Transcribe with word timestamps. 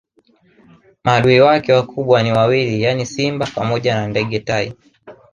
Maadui 1.03 1.39
wake 1.39 1.73
wakubwa 1.73 2.23
ni 2.23 2.31
wawili 2.31 2.81
yaani 2.81 3.05
simba 3.05 3.45
pamoja 3.55 3.95
na 3.95 4.07
ndege 4.07 4.39
tai 4.39 4.73